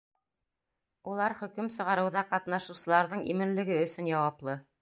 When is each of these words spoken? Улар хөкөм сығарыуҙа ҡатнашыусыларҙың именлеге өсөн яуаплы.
Улар 1.11 1.35
хөкөм 1.41 1.69
сығарыуҙа 1.77 2.25
ҡатнашыусыларҙың 2.33 3.25
именлеге 3.37 3.81
өсөн 3.87 4.13
яуаплы. 4.17 4.61